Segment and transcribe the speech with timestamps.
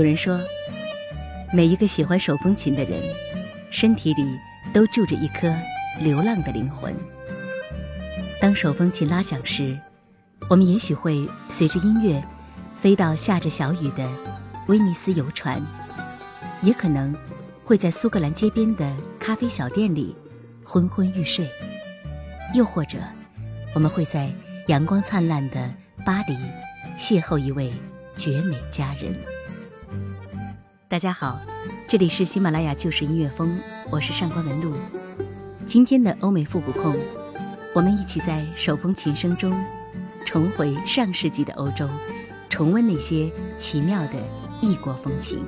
[0.00, 0.40] 有人说，
[1.52, 3.02] 每一个喜欢手风琴的人，
[3.70, 4.24] 身体里
[4.72, 5.54] 都住着一颗
[6.00, 6.96] 流浪的灵魂。
[8.40, 9.78] 当手风琴拉响时，
[10.48, 12.18] 我们也许会随着音乐
[12.78, 14.08] 飞到下着小雨的
[14.68, 15.60] 威尼斯游船，
[16.62, 17.14] 也可能
[17.62, 20.16] 会在苏格兰街边的咖啡小店里
[20.64, 21.46] 昏昏欲睡，
[22.54, 22.96] 又或者
[23.74, 24.32] 我们会在
[24.68, 25.70] 阳光灿烂的
[26.06, 26.38] 巴黎
[26.98, 27.70] 邂逅一位
[28.16, 29.14] 绝美佳人。
[30.90, 31.40] 大家好，
[31.86, 33.56] 这里是喜马拉雅旧时音乐风，
[33.90, 34.74] 我是上官文露。
[35.64, 36.96] 今天的欧美复古控，
[37.72, 39.56] 我们一起在手风琴声中
[40.26, 41.88] 重回上世纪的欧洲，
[42.48, 44.14] 重温那些奇妙的
[44.60, 45.46] 异国风情。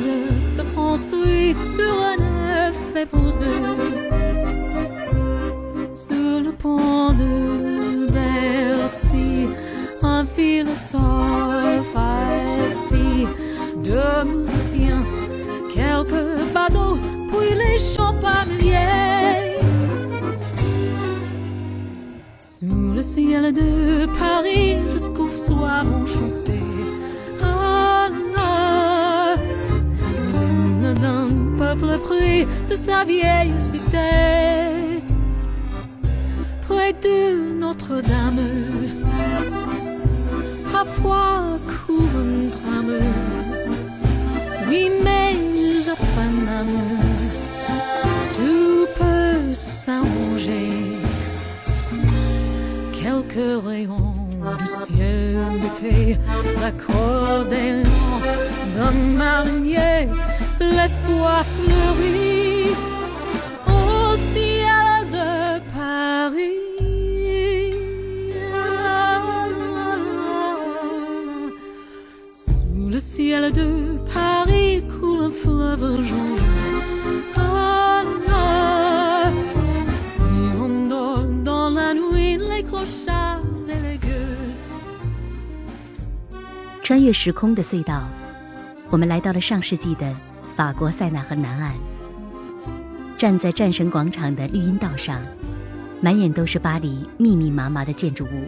[0.00, 3.52] monde se construit sur un œuf épousé
[5.94, 9.48] Sur le pont de Bercy,
[10.02, 13.26] un philosophe assis,
[13.82, 15.04] deux musiciens,
[15.74, 18.76] quelques badauds, puis les champagnes
[22.38, 26.45] Sous le ciel de Paris jusqu'au soir en chant
[31.80, 35.02] peuple près de sa vieille cité,
[36.62, 38.40] près de Notre-Dame.
[40.72, 43.00] Parfois court un drame,
[44.68, 45.36] oui, mais
[48.34, 50.70] tout peut s'arranger
[52.92, 54.14] quelques rayons
[54.58, 56.18] du ciel d'été,
[56.60, 57.82] l'accordéon
[58.76, 60.08] d'un marinier,
[86.82, 88.08] 穿越时空的隧道
[88.90, 90.14] 我们来到了上世纪的
[90.56, 91.74] 法国塞纳河南岸。
[93.18, 95.20] 站在战神广场的绿荫道上，
[96.00, 98.46] 满眼都是巴黎密密麻麻的建筑物，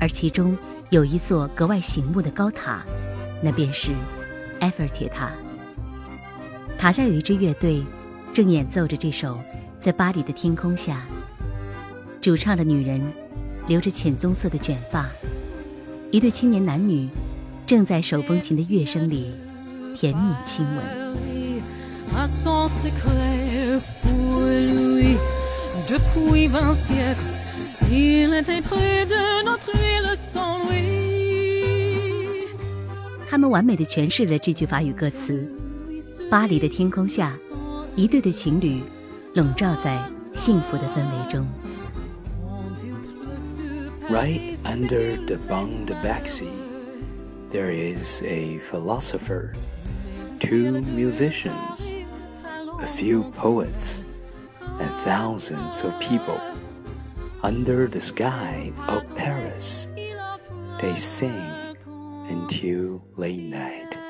[0.00, 0.56] 而其中
[0.90, 2.82] 有一座格外醒目的高塔，
[3.42, 3.90] 那便是
[4.60, 5.30] 埃菲尔铁塔。
[6.78, 7.84] 塔下有一支乐队，
[8.32, 9.34] 正演奏着这首
[9.80, 11.00] 《在巴黎的天空下》。
[12.22, 13.00] 主唱的女人
[13.66, 15.06] 留着浅棕色的卷发，
[16.12, 17.08] 一对青年男女
[17.66, 19.32] 正在手风琴的乐声里
[19.94, 21.31] 甜蜜亲吻。
[22.14, 25.16] À son secret pour lui,
[25.88, 27.18] depuis vingt siècles,
[27.90, 32.46] il était près de notre île sans lui.
[33.28, 35.48] 他们完美的诠释了这句法语歌词：
[36.30, 37.32] 巴黎的天空下，
[37.96, 38.82] 一对对情侣
[39.34, 39.98] 笼罩在
[40.34, 41.46] 幸福的氛围中。
[44.10, 45.38] Right under the
[46.04, 46.48] Baxi,
[47.50, 49.54] there is a philosopher,
[50.38, 51.94] two musicians,
[52.82, 54.02] a few poets,
[54.60, 56.40] and thousands of people
[57.44, 59.86] under the sky of Paris.
[60.80, 61.76] They sing
[62.28, 64.01] until late night.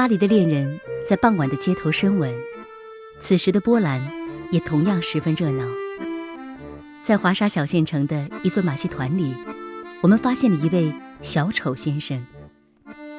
[0.00, 2.34] 巴黎的恋人在傍晚的街头深吻，
[3.20, 4.00] 此时的波兰
[4.50, 5.66] 也同样十分热闹。
[7.02, 9.34] 在华沙小县城的一座马戏团里，
[10.00, 12.26] 我们发现了一位小丑先生，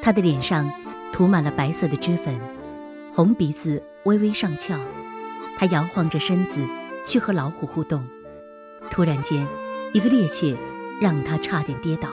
[0.01, 0.67] 他的脸上
[1.13, 2.35] 涂满了白色的脂粉，
[3.13, 4.75] 红鼻子微微上翘，
[5.59, 6.67] 他摇晃着身子
[7.05, 8.03] 去和老虎互动。
[8.89, 9.47] 突然间，
[9.93, 10.57] 一个趔趄
[10.99, 12.09] 让他差点跌倒，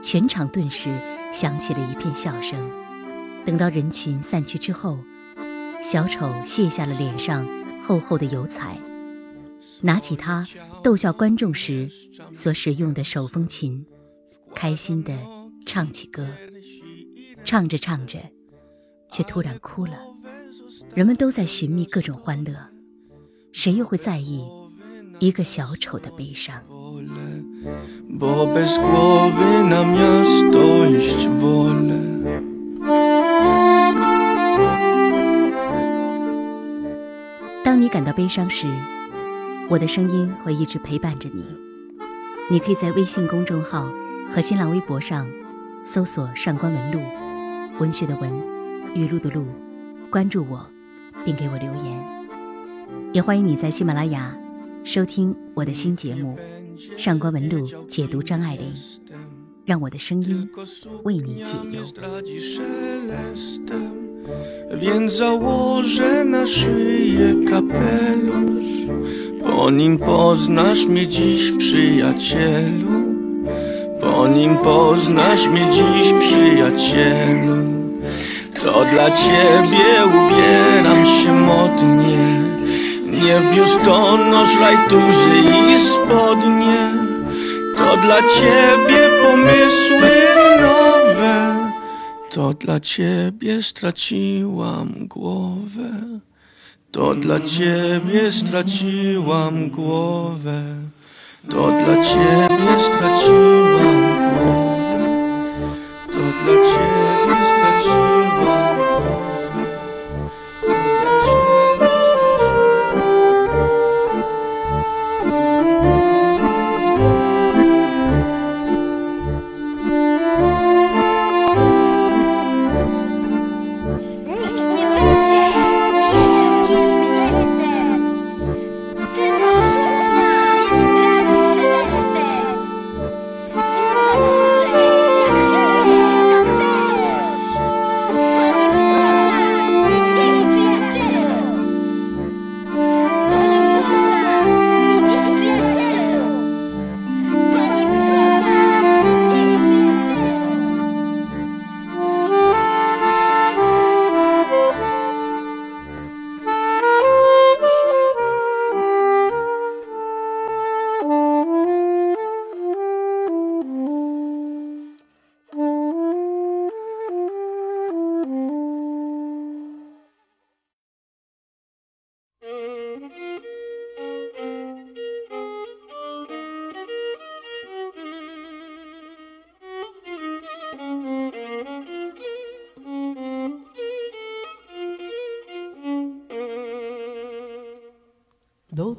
[0.00, 0.90] 全场顿时
[1.34, 2.58] 响起了一片笑声。
[3.46, 4.98] 等到人群散去之后，
[5.80, 7.46] 小丑卸下了脸上
[7.80, 8.76] 厚厚的油彩，
[9.80, 10.44] 拿起他
[10.82, 11.88] 逗笑观众时
[12.32, 13.86] 所使用的手风琴，
[14.52, 15.16] 开心地
[15.64, 16.28] 唱起歌。
[17.44, 18.18] 唱着唱着，
[19.08, 19.92] 却突然哭了。
[20.92, 22.52] 人们都在寻觅各种欢乐，
[23.52, 24.44] 谁又会在意
[25.20, 26.60] 一个小丑的悲伤？
[38.26, 38.66] 悲伤时，
[39.70, 41.44] 我的声音会一直陪伴着你。
[42.50, 43.88] 你可以在微信公众号
[44.28, 45.28] 和新浪微博上
[45.84, 46.98] 搜索“上官文露”，
[47.78, 48.28] 文学的文，
[48.96, 49.46] 语录的录，
[50.10, 50.68] 关注我，
[51.24, 51.96] 并给我留言。
[53.12, 54.36] 也欢迎你在喜马拉雅
[54.82, 56.36] 收听我的新节目
[56.98, 58.74] 《上官文露解读张爱玲》，
[59.64, 60.50] 让我的声音
[61.04, 61.84] 为你解忧。
[64.74, 68.66] Więc założę na szyję kapelusz.
[69.42, 72.90] Po nim poznasz mnie dziś przyjacielu.
[74.00, 77.56] Po nim poznasz mnie dziś przyjacielu.
[78.60, 82.46] To dla ciebie ubieram się modnie.
[83.22, 85.36] Nie w biustonosz, rajtuzy
[85.72, 86.92] i spodnie.
[87.78, 90.25] To dla ciebie pomysły
[92.36, 95.90] to dla ciebie straciłam głowę.
[96.90, 100.62] To dla ciebie straciłam głowę.
[101.50, 104.98] To dla ciebie straciłam głowę.
[106.12, 107.55] To dla ciebie straciłam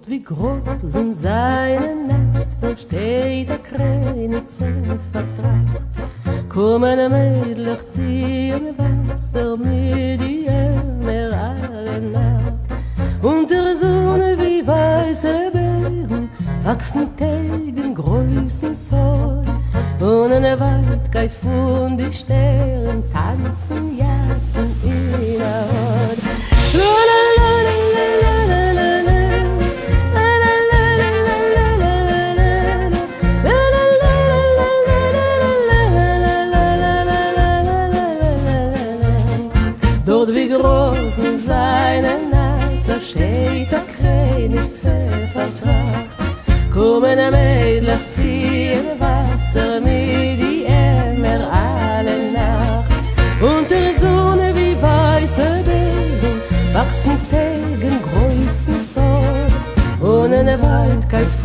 [0.08, 1.96] wie groß sind seine
[2.34, 4.74] Nester, steht der Krenitze
[5.12, 5.82] vertrag.
[6.50, 10.82] Kommen Mädlich ziehen Wasser mit ihr
[11.34, 12.54] alle nach.
[13.22, 16.30] Und der Sonne wie weiße Beeren
[16.64, 19.44] wachsen gegen Größen Zoll.
[20.00, 22.47] Und in der Weitkeit von die Sternen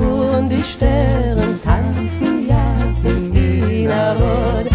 [0.03, 2.65] und die Sterne tanzen ja
[3.05, 4.73] in Wiener Rot.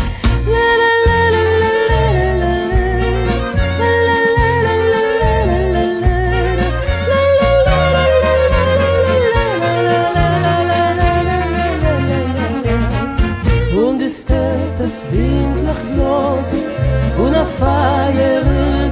[17.59, 18.43] Feier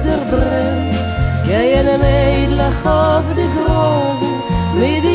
[0.04, 0.90] der Brenn,
[1.46, 4.34] gehen ein Mädel auf die Grosen,
[4.74, 5.05] mit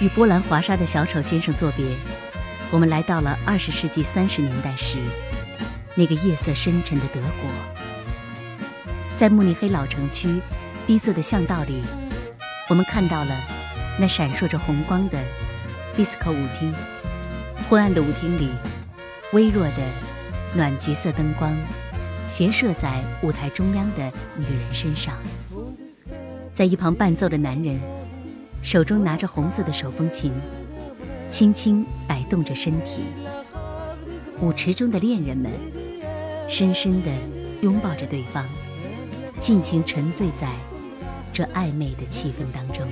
[0.00, 1.84] 与波兰华沙的小丑先生作别，
[2.70, 4.98] 我们来到了二十世纪三十年代时，
[5.94, 7.50] 那个夜色深沉的德国。
[9.16, 10.40] 在慕尼黑老城区
[10.86, 11.82] 逼仄的巷道里，
[12.68, 13.36] 我们看到了
[13.98, 15.18] 那闪烁着红光的
[15.96, 16.74] 迪斯科舞厅。
[17.68, 18.48] 昏暗的舞厅里，
[19.32, 19.82] 微弱的
[20.54, 21.56] 暖橘色灯光
[22.28, 25.16] 斜射在舞台中央的女人身上，
[26.52, 27.80] 在一旁伴奏的男人。
[28.62, 30.32] 手中拿着红色的手风琴，
[31.28, 33.02] 轻轻摆动着身体。
[34.40, 35.52] 舞池中的恋人们，
[36.48, 37.10] 深深地
[37.60, 38.46] 拥抱着对方，
[39.38, 40.48] 尽情沉醉在
[41.34, 42.86] 这暧昧的气氛当中。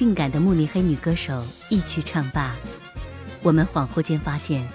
[0.00, 2.56] 性感的慕尼黑女歌手一曲唱罢，
[3.42, 4.66] 我们恍惚间发现，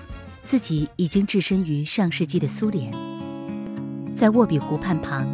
[0.46, 2.94] 自己已经置身于上世纪的苏联。
[4.15, 5.27] 在沃比湖畔旁，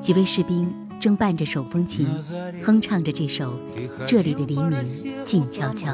[0.00, 2.08] 几位士兵正伴着手风琴，
[2.62, 3.52] 哼唱着这首《
[4.06, 4.82] 这里的黎明
[5.26, 5.92] 静悄悄》。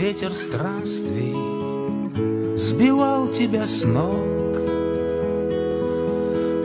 [0.00, 1.34] Ветер странствий
[2.56, 4.14] сбивал тебя с ног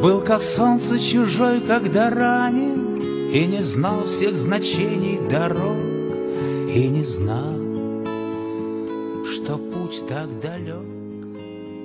[0.01, 2.74] Был как солнце чужой, когда ранен
[3.33, 5.77] И не знал всех значений дорог
[6.67, 7.53] И не знал,
[9.25, 10.83] что путь так далек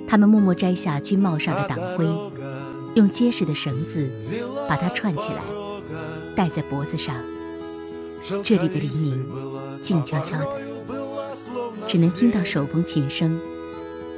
[0.09, 2.05] 他们默默摘下军帽上的党徽，
[2.95, 4.09] 用结实的绳子
[4.69, 5.41] 把它串起来，
[6.33, 7.15] 戴在脖子上。
[8.43, 9.25] 这里的黎明
[9.83, 10.47] 静悄悄的，
[11.85, 13.37] 只能听到手风琴声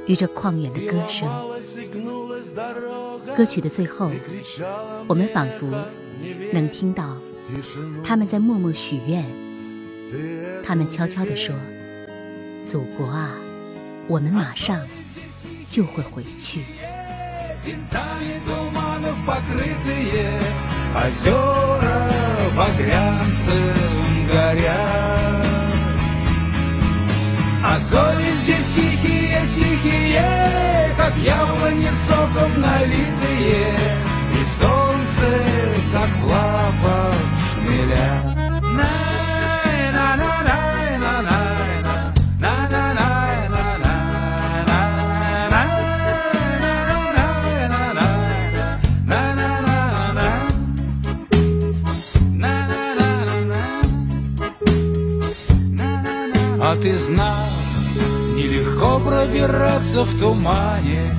[0.06, 1.28] 与这旷远的歌声。
[3.36, 4.10] 歌曲的最后，
[5.08, 5.66] 我们仿佛
[6.53, 7.15] 能听到
[8.03, 9.23] 他们在默默许愿。
[10.63, 11.53] 他们悄悄地说
[12.65, 13.31] ：“祖国啊，
[14.07, 14.79] 我们马上
[15.67, 16.63] 就会回去。”
[34.59, 35.43] солнце,
[35.91, 37.15] как в лапах
[37.53, 38.35] шмеля.
[56.67, 57.45] А ты знал,
[58.35, 61.15] нелегко пробираться в тумане,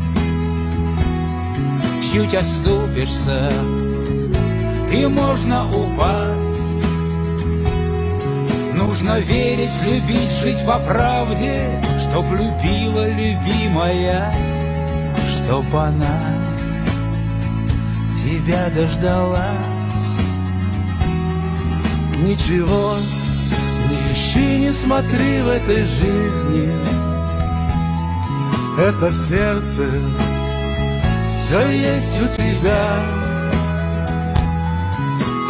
[2.16, 3.52] Чуть оступишься,
[4.90, 6.86] и можно упасть.
[8.72, 14.32] Нужно верить, любить, жить по правде Чтоб любила любимая
[15.28, 16.32] Чтоб она
[18.14, 19.66] тебя дождалась.
[22.16, 22.94] Ничего
[23.90, 26.72] Не ищи, не смотри в этой жизни.
[28.78, 29.90] Это сердце
[31.46, 32.98] все есть у тебя.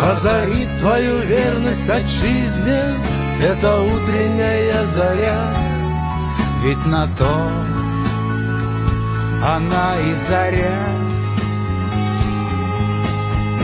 [0.02, 2.94] Озарит твою верность отчизне
[3.42, 5.54] Это утренняя заря.
[6.62, 7.50] Ведь на то
[9.42, 10.78] она и заря.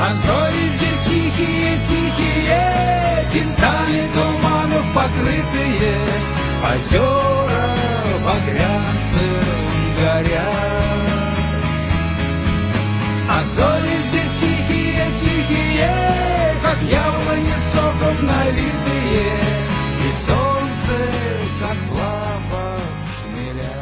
[0.01, 5.97] А зори здесь тихие, тихие Винтами туманов покрытые
[6.65, 7.77] Озера
[8.25, 9.45] багрянцем
[9.97, 11.12] горят
[15.02, 19.40] тихие, тихие Как яблони соком налитые
[20.08, 20.98] И солнце,
[21.60, 22.82] как в лапах
[23.18, 23.76] шмеля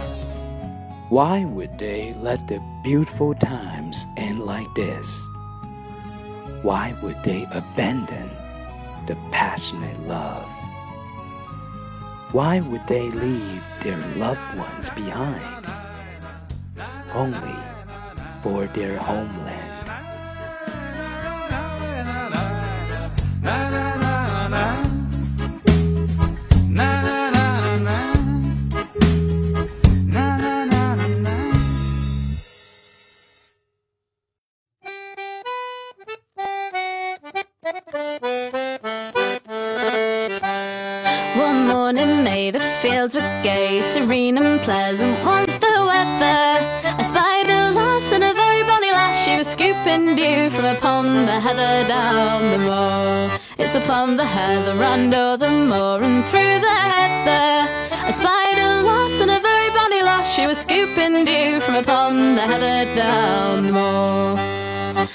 [1.10, 5.28] Why would they let the beautiful times end like this?
[6.64, 8.30] Why would they abandon
[9.08, 10.50] the passionate love?
[12.32, 15.68] Why would they leave their loved ones behind?
[17.14, 17.60] Only
[18.42, 19.59] for their homeland.
[23.43, 23.73] One
[41.67, 46.61] morning, May the fields were gay, serene and pleasant was the weather.
[46.99, 49.25] I spied a lass and a very bonny lass.
[49.25, 50.90] She was scooping dew from upon the
[51.41, 53.39] heather down the moor.
[53.59, 57.69] It's upon the heather and o'er the moor and through the heather.
[58.09, 60.33] I spied a lass and a very bonny lass.
[60.35, 64.61] She was scooping dew from upon the heather down the moor.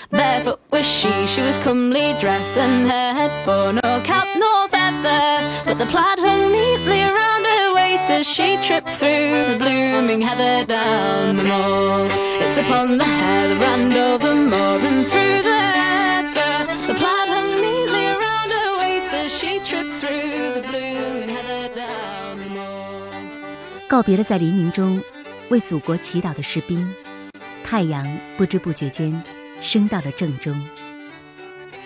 [0.09, 5.27] Barefoot was she, she was comely dressed, and her head bore no cap nor feather.
[5.65, 10.65] But the plaid hung neatly around her waist as she tripped through the blooming heather
[10.65, 12.07] down the moor.
[12.41, 15.54] It's upon the heather and over moor and through the
[23.87, 25.01] 告别了在黎明中
[25.49, 26.93] 为祖国祈祷的士兵，
[27.63, 28.05] 太阳
[28.35, 29.23] 不知不觉间
[29.61, 30.59] 升到了正中。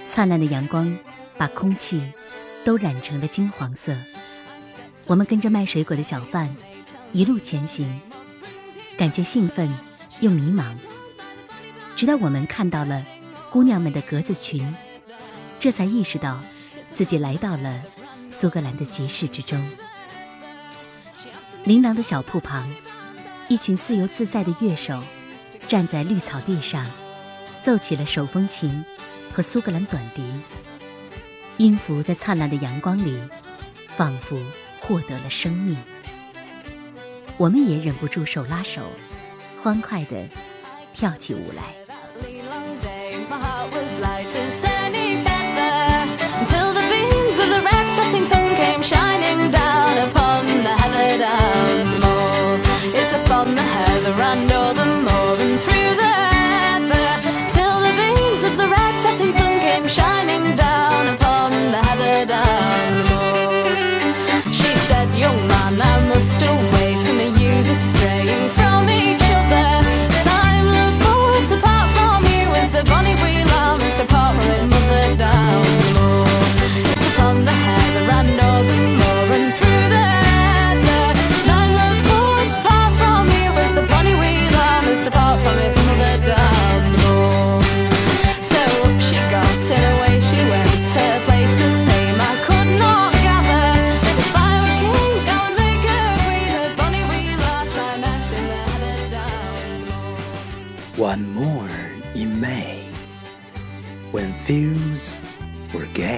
[0.07, 0.97] 灿烂的阳光
[1.37, 2.11] 把空气
[2.63, 3.95] 都染成了金黄色。
[5.07, 6.55] 我们跟着卖水果的小贩
[7.11, 7.99] 一路前行，
[8.97, 9.69] 感觉兴奋
[10.19, 10.73] 又迷茫，
[11.95, 13.05] 直到我们看到了
[13.51, 14.73] 姑娘们的格子裙，
[15.59, 16.39] 这才意识到
[16.93, 17.83] 自己来到了
[18.39, 19.61] 苏格兰的集市之中。
[21.65, 22.73] 琳琅的小铺旁，
[23.49, 25.03] 一群自由自在的乐手
[25.67, 26.89] 站在绿草地上，
[27.61, 28.85] 奏起了手风琴
[29.29, 30.23] 和苏格兰短笛。
[31.57, 33.21] 音符在灿烂的阳光里，
[33.89, 34.39] 仿佛
[34.79, 35.75] 获得了生命。
[37.35, 38.83] 我们也忍不住手拉手，
[39.57, 40.29] 欢快地
[40.93, 41.88] 跳起舞来。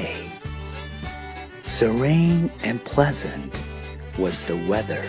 [0.01, 0.31] Gay.
[1.65, 3.53] Serene and pleasant
[4.17, 5.05] was the weather.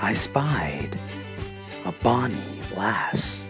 [0.00, 0.98] I spied
[1.84, 3.49] a bonny lass.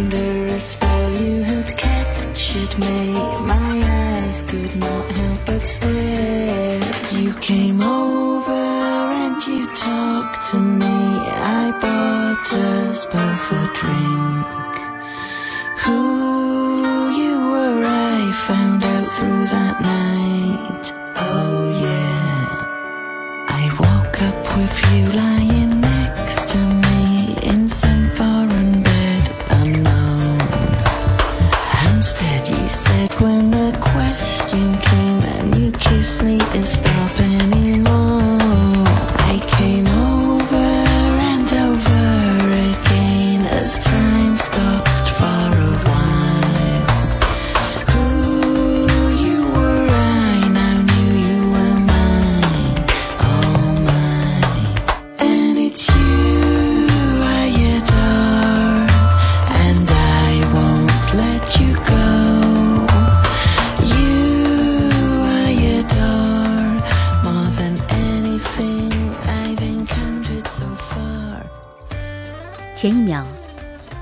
[0.00, 3.12] Under a spell you had captured me
[3.54, 3.72] My
[4.06, 6.80] eyes could not help but stare.
[7.12, 8.62] You came over
[9.22, 10.96] and you talked to me.
[11.60, 14.72] I bought us both a drink.
[15.84, 16.00] Who
[17.20, 19.99] you were I found out through that night.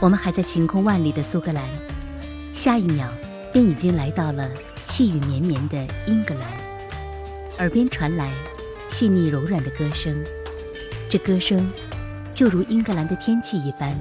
[0.08, 1.62] 我们还在晴空万里的苏格兰，
[2.54, 3.12] 下一秒
[3.52, 4.48] 便已经来到了
[4.88, 6.48] 细雨绵绵的英格兰。
[7.58, 8.32] 耳边传来
[8.88, 10.16] 细腻柔软的歌声，
[11.10, 11.70] 这歌声
[12.32, 13.94] 就如英格兰的天气一般，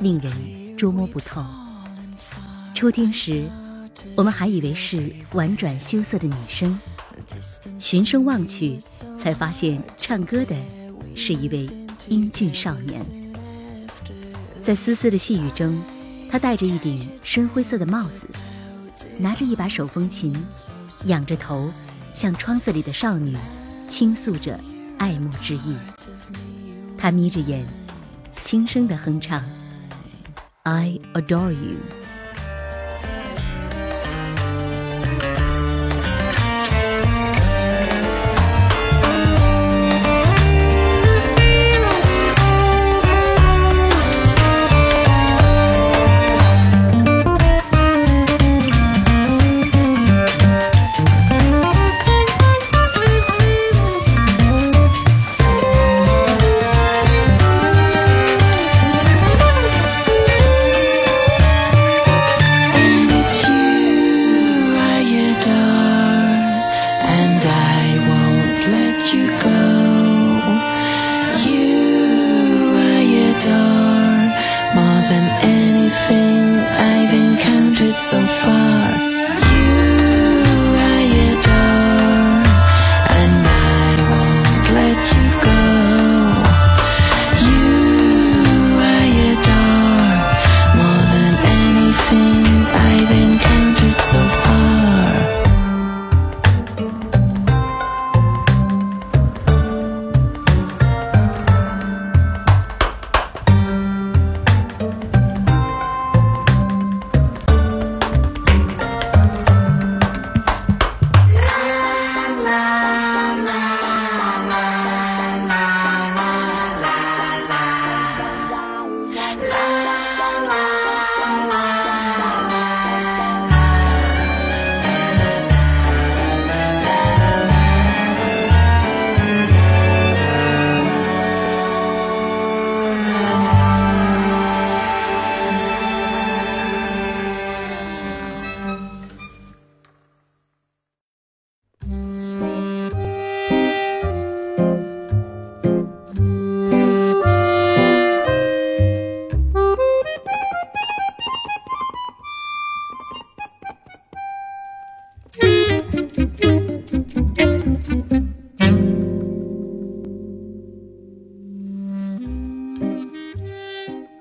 [0.00, 0.30] 令人
[0.76, 1.42] 捉摸不透。
[2.74, 3.44] 初听时，
[4.14, 6.78] 我们还以为是婉转羞涩的女声，
[7.78, 8.78] 循声望去，
[9.18, 10.54] 才发现唱歌的
[11.16, 11.66] 是一位
[12.06, 13.00] 英俊少年。
[14.68, 15.82] 在丝丝的细雨中，
[16.30, 18.28] 他戴着一顶深灰色的帽子，
[19.18, 20.36] 拿着一把手风琴，
[21.06, 21.72] 仰着头，
[22.12, 23.34] 向窗子里的少女
[23.88, 24.60] 倾诉着
[24.98, 25.74] 爱慕之意。
[26.98, 27.64] 他眯着眼，
[28.44, 29.42] 轻声地哼唱
[30.64, 31.78] ：“I adore you。”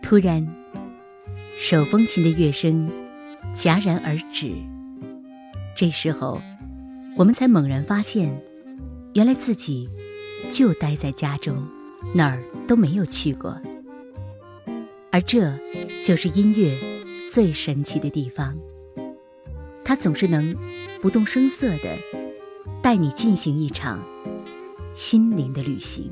[0.08, 0.48] 突然，
[1.60, 2.90] 手风琴的乐声
[3.54, 4.54] 戛然而止。
[5.76, 6.42] 这时候，
[7.18, 8.42] 我们才猛然发现，
[9.16, 9.90] 原来自己
[10.50, 11.62] 就待在家中，
[12.14, 13.62] 哪儿都没有去过。
[15.12, 15.54] 而这
[16.06, 16.74] 就是音乐
[17.30, 18.58] 最神奇的地方，
[19.84, 20.56] 它总是能
[21.02, 21.98] 不动声色地
[22.82, 24.02] 带你进行一场
[24.94, 26.10] 心灵的旅行。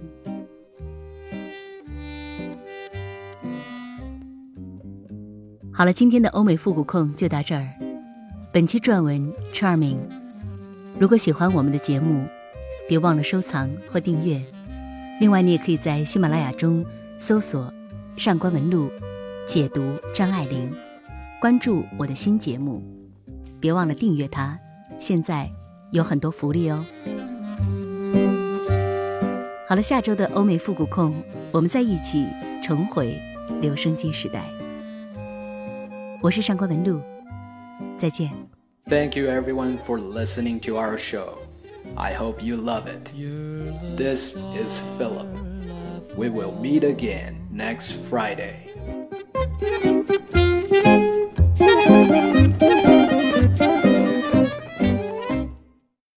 [5.78, 7.68] 好了，今天的欧美复古控就到这儿。
[8.50, 9.98] 本期撰文 Charming。
[10.98, 12.26] 如果喜欢我们的节目，
[12.88, 14.42] 别忘了收藏或订阅。
[15.20, 16.86] 另外，你也可以在喜马拉雅中
[17.18, 17.74] 搜索
[18.16, 18.90] “上官文露”，
[19.46, 20.72] 解读张爱玲，
[21.42, 22.82] 关注我的新节目。
[23.60, 24.58] 别忘了订阅它，
[24.98, 25.52] 现在
[25.92, 26.86] 有很多福利哦。
[29.68, 31.14] 好了，下周的欧美复古控，
[31.52, 32.26] 我们再一起
[32.64, 33.20] 重回
[33.60, 34.55] 留声机时代。
[36.25, 37.01] 我是上官文露，
[37.99, 38.31] 再见。
[38.89, 41.39] Thank you everyone for listening to our show.
[41.97, 43.13] I hope you love it.
[43.97, 45.29] This is Philip.
[46.17, 48.69] We will meet again next Friday.